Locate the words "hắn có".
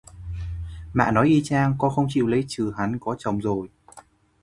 2.77-3.15